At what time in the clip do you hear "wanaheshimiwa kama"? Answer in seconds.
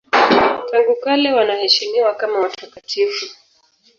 1.33-2.39